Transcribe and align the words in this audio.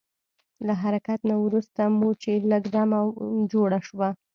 له 0.65 0.73
حرکت 0.83 1.19
نه 1.29 1.35
وروسته 1.45 1.81
مو 1.97 2.09
چې 2.21 2.31
لږ 2.51 2.63
دمه 2.75 3.01
جوړه 3.51 3.79
شوه. 3.87 4.09